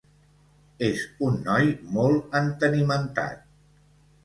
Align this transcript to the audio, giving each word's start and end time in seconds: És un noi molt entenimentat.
És 0.87 1.03
un 1.27 1.37
noi 1.49 1.69
molt 1.99 2.35
entenimentat. 2.41 3.47